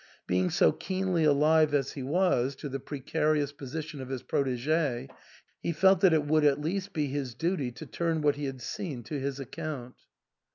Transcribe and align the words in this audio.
Being 0.25 0.49
so 0.49 0.71
keenly 0.71 1.25
alive 1.25 1.75
as 1.75 1.91
he 1.91 2.01
was 2.01 2.55
to 2.55 2.67
the 2.67 2.79
precarious 2.79 3.51
position 3.53 4.01
of 4.01 4.09
his 4.09 4.23
prot/g/y 4.23 5.07
he 5.61 5.71
felt 5.71 6.01
that 6.01 6.11
it 6.11 6.25
would 6.25 6.43
at 6.43 6.59
least 6.59 6.91
be 6.91 7.05
his 7.05 7.35
duty 7.35 7.71
to 7.73 7.85
turn 7.85 8.23
what 8.23 8.35
he 8.35 8.45
had 8.45 8.63
seen 8.63 9.03
to 9.03 9.19
his 9.19 9.39
account. 9.39 9.93